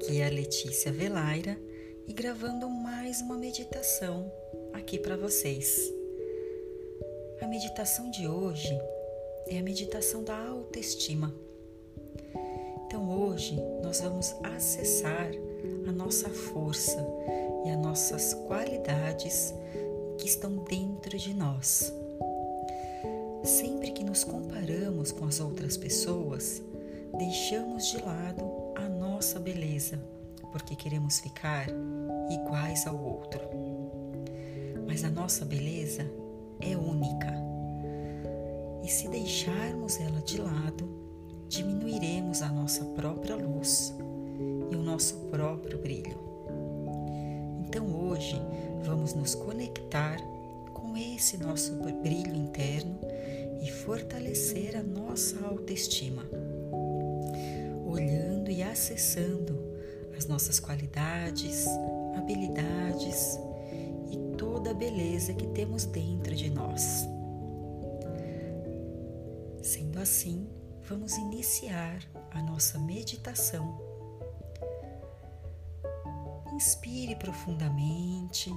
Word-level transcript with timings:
Aqui 0.00 0.22
é 0.22 0.26
a 0.26 0.30
Letícia 0.30 0.90
Velaira 0.90 1.60
e 2.08 2.12
gravando 2.14 2.70
mais 2.70 3.20
uma 3.20 3.36
meditação 3.36 4.32
aqui 4.72 4.98
para 4.98 5.14
vocês. 5.14 5.92
A 7.38 7.46
meditação 7.46 8.10
de 8.10 8.26
hoje 8.26 8.80
é 9.46 9.58
a 9.58 9.62
meditação 9.62 10.24
da 10.24 10.34
autoestima. 10.38 11.34
Então 12.86 13.10
hoje 13.10 13.62
nós 13.82 14.00
vamos 14.00 14.34
acessar 14.42 15.30
a 15.86 15.92
nossa 15.92 16.30
força 16.30 16.96
e 17.66 17.68
as 17.70 17.78
nossas 17.78 18.32
qualidades 18.32 19.52
que 20.16 20.26
estão 20.26 20.64
dentro 20.64 21.18
de 21.18 21.34
nós. 21.34 21.92
Sempre 23.44 23.90
que 23.90 24.02
nos 24.02 24.24
comparamos 24.24 25.12
com 25.12 25.26
as 25.26 25.40
outras 25.40 25.76
pessoas, 25.76 26.62
deixamos 27.18 27.88
de 27.88 27.98
lado 27.98 28.59
nossa 29.20 29.38
beleza, 29.38 30.00
porque 30.50 30.74
queremos 30.74 31.20
ficar 31.20 31.66
iguais 32.30 32.86
ao 32.86 32.98
outro. 32.98 33.38
Mas 34.86 35.04
a 35.04 35.10
nossa 35.10 35.44
beleza 35.44 36.10
é 36.58 36.74
única. 36.74 37.30
E 38.82 38.88
se 38.88 39.08
deixarmos 39.08 40.00
ela 40.00 40.22
de 40.22 40.40
lado, 40.40 40.88
diminuiremos 41.50 42.40
a 42.40 42.48
nossa 42.48 42.82
própria 42.82 43.36
luz 43.36 43.94
e 44.70 44.74
o 44.74 44.82
nosso 44.82 45.16
próprio 45.30 45.76
brilho. 45.76 46.16
Então 47.66 47.94
hoje 47.94 48.40
vamos 48.82 49.12
nos 49.12 49.34
conectar 49.34 50.16
com 50.72 50.96
esse 50.96 51.36
nosso 51.36 51.74
brilho 51.74 52.34
interno 52.34 52.98
e 53.60 53.70
fortalecer 53.70 54.78
a 54.78 54.82
nossa 54.82 55.44
autoestima 55.44 56.22
olhando 57.90 58.29
e 58.50 58.62
acessando 58.62 59.58
as 60.16 60.26
nossas 60.26 60.58
qualidades, 60.58 61.66
habilidades 62.16 63.38
e 64.10 64.36
toda 64.36 64.70
a 64.70 64.74
beleza 64.74 65.32
que 65.32 65.46
temos 65.48 65.84
dentro 65.84 66.34
de 66.34 66.50
nós. 66.50 67.06
Sendo 69.62 69.98
assim, 69.98 70.48
vamos 70.82 71.16
iniciar 71.16 72.02
a 72.32 72.42
nossa 72.42 72.78
meditação. 72.78 73.80
Inspire 76.52 77.16
profundamente, 77.16 78.52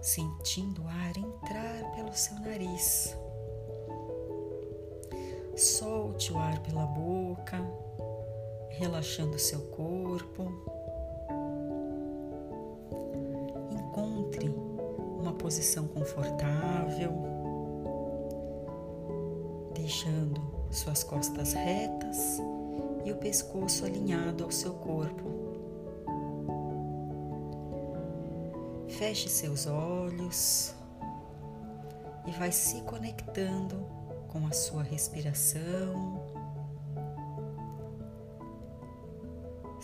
sentindo 0.00 0.82
o 0.84 0.88
ar 0.88 1.16
entrar 1.16 1.92
pelo 1.94 2.14
seu 2.14 2.38
nariz. 2.40 3.16
Solte 5.56 6.32
o 6.32 6.38
ar 6.38 6.58
pela 6.60 6.86
boca 6.86 7.83
relaxando 8.78 9.38
seu 9.38 9.60
corpo. 9.68 10.52
Encontre 13.70 14.48
uma 15.18 15.32
posição 15.32 15.86
confortável, 15.86 17.12
deixando 19.74 20.40
suas 20.70 21.04
costas 21.04 21.52
retas 21.52 22.40
e 23.04 23.12
o 23.12 23.16
pescoço 23.16 23.84
alinhado 23.84 24.44
ao 24.44 24.50
seu 24.50 24.74
corpo. 24.74 25.24
Feche 28.88 29.28
seus 29.28 29.66
olhos 29.66 30.74
e 32.26 32.30
vai 32.32 32.50
se 32.50 32.80
conectando 32.82 33.86
com 34.28 34.46
a 34.46 34.52
sua 34.52 34.82
respiração 34.82 36.33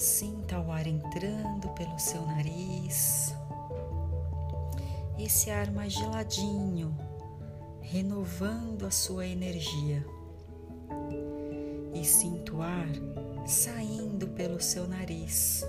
Sinta 0.01 0.59
o 0.59 0.73
ar 0.73 0.87
entrando 0.87 1.69
pelo 1.75 1.99
seu 1.99 2.25
nariz, 2.25 3.35
esse 5.19 5.51
ar 5.51 5.71
mais 5.71 5.93
geladinho, 5.93 6.97
renovando 7.83 8.87
a 8.87 8.91
sua 8.91 9.27
energia. 9.27 10.03
E 11.93 12.03
sinta 12.03 12.55
o 12.55 12.63
ar 12.63 12.89
saindo 13.47 14.27
pelo 14.29 14.59
seu 14.59 14.89
nariz. 14.89 15.63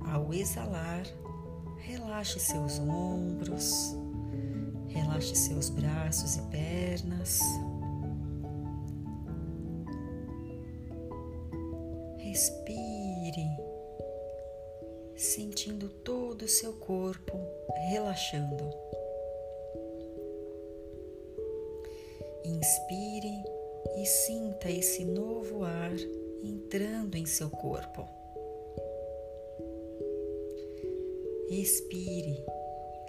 Ao 0.00 0.30
exalar, 0.34 1.06
relaxe 1.78 2.38
seus 2.38 2.78
ombros, 2.80 3.96
relaxe 4.88 5.34
seus 5.34 5.70
braços 5.70 6.36
e 6.36 6.42
pernas. 6.50 7.40
Respire, 12.32 13.46
sentindo 15.14 15.90
todo 16.02 16.46
o 16.46 16.48
seu 16.48 16.72
corpo 16.72 17.38
relaxando. 17.90 18.70
Inspire 22.42 23.44
e 23.98 24.06
sinta 24.06 24.70
esse 24.70 25.04
novo 25.04 25.62
ar 25.62 25.92
entrando 26.42 27.16
em 27.16 27.26
seu 27.26 27.50
corpo. 27.50 28.08
Expire, 31.50 32.42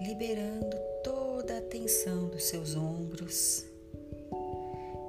liberando 0.01 0.75
toda 1.01 1.59
a 1.59 1.61
tensão 1.61 2.27
dos 2.27 2.43
seus 2.43 2.75
ombros 2.75 3.63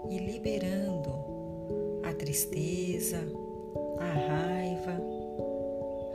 e 0.08 0.18
liberando 0.18 2.00
a 2.04 2.14
tristeza, 2.14 3.18
a 3.98 4.12
raiva, 4.12 5.00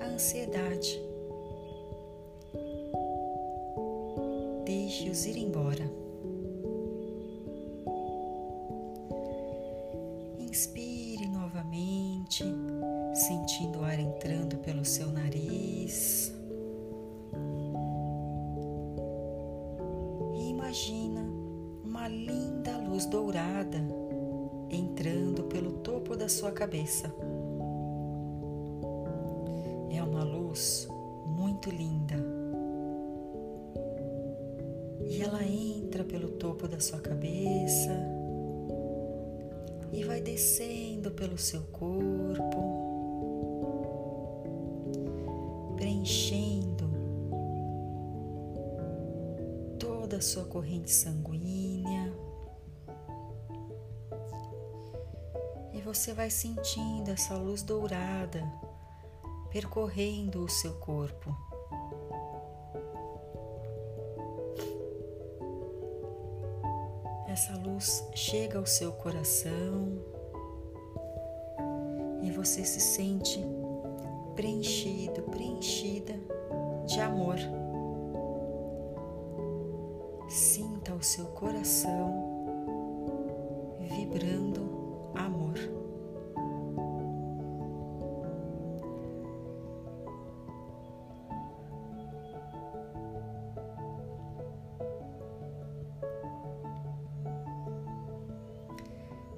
a 0.02 0.06
ansiedade. 0.06 1.02
Deixe-os 4.66 5.26
ir 5.26 5.38
embora. 5.38 5.90
Inspire 10.40 11.28
novamente, 11.28 12.44
sentindo 13.14 13.80
o 13.80 13.84
ar 13.84 14.00
entrando 14.00 14.58
pelo 14.58 14.84
seu 14.84 15.12
nariz. 15.12 16.34
E 20.36 20.50
imagina 20.50 21.22
uma 21.84 22.08
linda 22.08 22.78
luz 22.78 23.06
dourada 23.06 23.78
entrando 24.70 25.44
pelo 25.44 25.72
topo 25.80 26.16
da 26.16 26.30
sua 26.30 26.52
cabeça 26.52 27.14
da 36.80 36.86
sua 36.86 37.00
cabeça 37.02 37.92
e 39.92 40.06
vai 40.06 40.22
descendo 40.22 41.12
pelo 41.12 41.38
seu 41.38 41.62
corpo, 41.64 42.56
preenchendo 45.76 46.90
toda 49.78 50.16
a 50.18 50.22
sua 50.22 50.46
corrente 50.46 50.90
sanguínea. 50.90 52.14
E 55.74 55.82
você 55.82 56.14
vai 56.14 56.30
sentindo 56.30 57.12
essa 57.12 57.36
luz 57.36 57.62
dourada 57.62 58.42
percorrendo 59.52 60.46
o 60.46 60.50
seu 60.50 60.76
corpo. 60.76 61.49
Essa 67.32 67.56
luz 67.56 68.04
chega 68.16 68.58
ao 68.58 68.66
seu 68.66 68.92
coração 68.92 70.00
e 72.24 72.32
você 72.32 72.66
se 72.66 72.80
sente 72.80 73.40
preenchido, 74.36 75.22
preenchida 75.22 76.16
de 76.88 77.00
amor. 77.00 77.38
Sinta 80.28 80.96
o 80.96 81.04
seu 81.04 81.26
coração 81.26 82.48
vibrando 83.80 84.49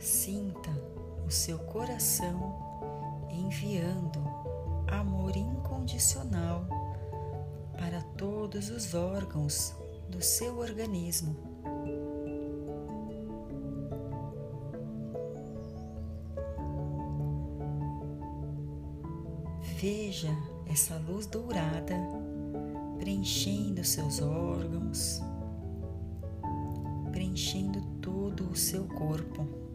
Sinta 0.01 0.71
o 1.27 1.29
seu 1.29 1.59
coração 1.59 2.57
enviando 3.29 4.19
amor 4.87 5.37
incondicional 5.37 6.65
para 7.77 8.01
todos 8.17 8.71
os 8.71 8.95
órgãos 8.95 9.75
do 10.09 10.19
seu 10.19 10.57
organismo. 10.57 11.35
Veja 19.79 20.35
essa 20.65 20.97
luz 20.97 21.27
dourada 21.27 21.95
preenchendo 22.97 23.83
seus 23.83 24.19
órgãos, 24.19 25.21
preenchendo 27.11 27.79
todo 28.01 28.49
o 28.49 28.55
seu 28.55 28.85
corpo. 28.85 29.70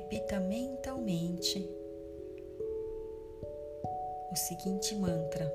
Repita 0.00 0.40
mentalmente 0.40 1.68
o 4.32 4.36
seguinte 4.36 4.94
mantra: 4.94 5.52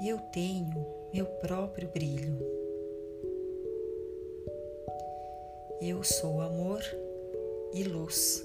Eu 0.00 0.18
tenho 0.32 0.86
meu 1.12 1.26
próprio 1.26 1.88
brilho. 1.88 2.38
Eu 5.80 6.04
sou 6.04 6.40
amor 6.40 6.82
e 7.74 7.82
luz. 7.82 8.44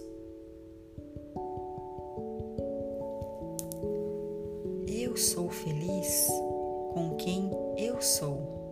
Eu 4.87 5.15
sou 5.15 5.49
feliz 5.49 6.27
com 6.93 7.15
quem 7.17 7.51
eu 7.77 8.01
sou 8.01 8.63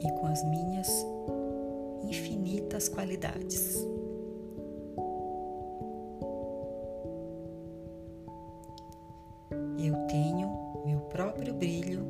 e 0.00 0.10
com 0.12 0.26
as 0.26 0.42
minhas 0.44 1.15
infinitas 2.08 2.88
qualidades. 2.88 3.76
Eu 9.78 9.94
tenho 10.08 10.82
meu 10.84 11.00
próprio 11.00 11.54
brilho 11.54 12.06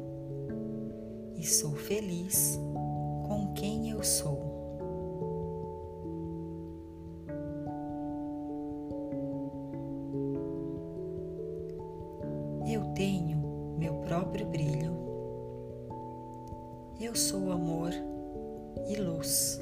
e 1.35 1.45
sou 1.45 1.73
feliz 1.73 2.59
com 3.27 3.53
quem 3.55 3.91
eu 3.91 4.03
sou. 4.03 4.57
Eu 12.67 12.85
tenho 12.95 13.77
meu 13.79 13.95
próprio 14.01 14.47
brilho. 14.47 14.97
Eu 17.01 17.15
sou 17.15 17.53
amor 17.53 17.93
e 18.89 18.97
luz. 18.97 19.61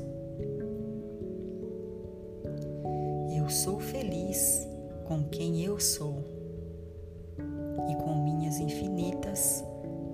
Eu 5.65 5.81
sou 5.81 6.23
e 7.89 7.97
com 7.97 8.23
minhas 8.23 8.59
infinitas 8.59 9.65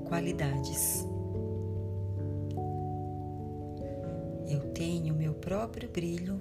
qualidades. 0.07 1.05
Eu 4.47 4.73
tenho 4.73 5.13
meu 5.13 5.35
próprio 5.35 5.91
brilho 5.91 6.41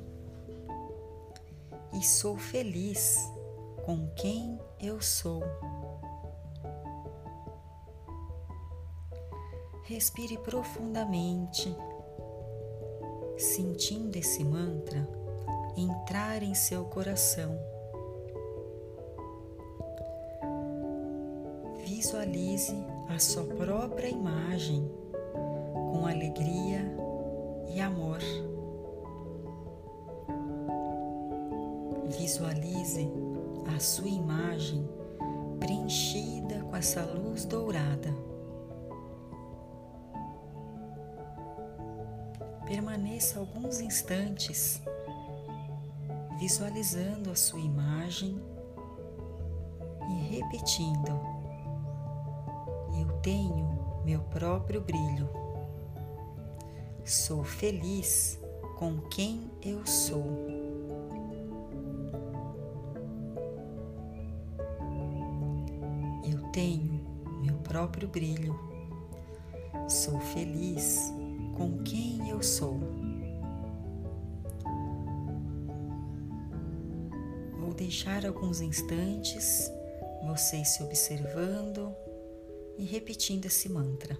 e 1.91 2.03
sou 2.03 2.37
feliz 2.37 3.17
com 3.83 4.07
quem 4.15 4.59
eu 4.79 5.01
sou. 5.01 5.41
Respire 9.85 10.37
profundamente, 10.37 11.75
sentindo 13.35 14.15
esse 14.15 14.43
mantra 14.43 15.09
entrar 15.75 16.43
em 16.43 16.53
seu 16.53 16.85
coração. 16.85 17.78
Visualize 22.09 22.75
a 23.07 23.19
sua 23.19 23.43
própria 23.43 24.07
imagem 24.07 24.91
com 25.91 26.07
alegria 26.07 26.81
e 27.67 27.79
amor. 27.79 28.17
Visualize 32.07 33.07
a 33.75 33.79
sua 33.79 34.07
imagem 34.07 34.89
preenchida 35.59 36.63
com 36.63 36.75
essa 36.75 37.03
luz 37.05 37.45
dourada. 37.45 38.11
Permaneça 42.65 43.37
alguns 43.37 43.81
instantes 43.81 44.81
visualizando 46.39 47.29
a 47.29 47.35
sua 47.35 47.59
imagem 47.59 48.41
e 50.09 50.37
repetindo: 50.37 51.38
Eu 52.99 53.07
tenho 53.21 54.01
meu 54.03 54.19
próprio 54.19 54.81
brilho. 54.81 55.29
Sou 57.05 57.45
feliz 57.45 58.37
com 58.77 58.97
quem 59.09 59.49
eu 59.61 59.87
sou. 59.87 60.25
Eu 66.29 66.41
tenho 66.51 66.99
meu 67.41 67.55
próprio 67.59 68.09
brilho. 68.09 68.59
Sou 69.87 70.19
feliz 70.19 71.13
com 71.55 71.81
quem 71.83 72.29
eu 72.29 72.43
sou. 72.43 72.77
Vou 77.61 77.73
deixar 77.73 78.25
alguns 78.25 78.59
instantes 78.59 79.71
vocês 80.27 80.67
se 80.67 80.83
observando 80.83 81.95
e 82.79 82.85
repetindo 82.85 83.45
esse 83.45 83.67
mantra. 83.67 84.17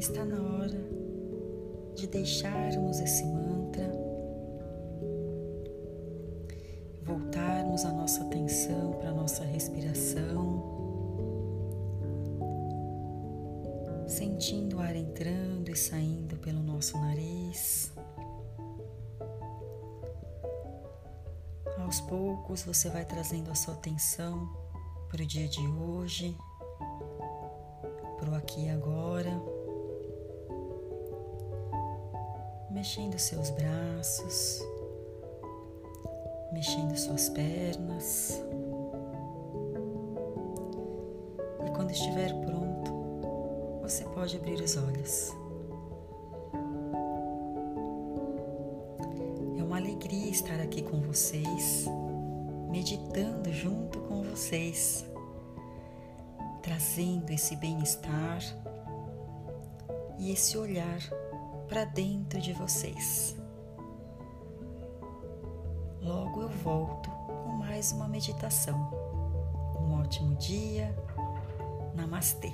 Está 0.00 0.24
na 0.24 0.40
hora 0.40 0.82
de 1.94 2.06
deixarmos 2.06 3.00
esse 3.00 3.22
mantra, 3.22 3.92
voltarmos 7.02 7.84
a 7.84 7.92
nossa 7.92 8.22
atenção 8.22 8.92
para 8.92 9.10
a 9.10 9.12
nossa 9.12 9.44
respiração, 9.44 10.64
sentindo 14.08 14.78
o 14.78 14.80
ar 14.80 14.96
entrando 14.96 15.70
e 15.70 15.76
saindo 15.76 16.38
pelo 16.38 16.62
nosso 16.62 16.96
nariz. 16.98 17.92
Aos 21.76 22.00
poucos 22.00 22.62
você 22.62 22.88
vai 22.88 23.04
trazendo 23.04 23.50
a 23.50 23.54
sua 23.54 23.74
atenção 23.74 24.48
para 25.10 25.22
o 25.22 25.26
dia 25.26 25.46
de 25.46 25.66
hoje, 25.68 26.34
para 28.18 28.30
o 28.30 28.34
aqui 28.34 28.64
e 28.64 28.70
agora. 28.70 29.59
Mexendo 32.80 33.18
seus 33.18 33.50
braços, 33.50 34.66
mexendo 36.50 36.96
suas 36.96 37.28
pernas. 37.28 38.42
E 41.66 41.70
quando 41.72 41.90
estiver 41.90 42.32
pronto, 42.40 42.90
você 43.82 44.02
pode 44.04 44.34
abrir 44.34 44.62
os 44.62 44.78
olhos. 44.78 45.30
É 49.58 49.62
uma 49.62 49.76
alegria 49.76 50.30
estar 50.30 50.58
aqui 50.58 50.80
com 50.80 51.02
vocês, 51.02 51.84
meditando 52.70 53.52
junto 53.52 54.00
com 54.08 54.22
vocês. 54.22 55.04
trazendo 56.62 57.30
esse 57.30 57.56
bem-estar 57.56 58.40
e 60.18 60.30
esse 60.30 60.56
olhar 60.56 61.00
para 61.70 61.84
dentro 61.84 62.40
de 62.40 62.52
vocês. 62.52 63.36
Logo 66.02 66.42
eu 66.42 66.48
volto 66.48 67.08
com 67.08 67.50
mais 67.52 67.92
uma 67.92 68.08
meditação. 68.08 68.76
Um 69.78 70.00
ótimo 70.00 70.34
dia. 70.34 70.92
Namastê. 71.94 72.52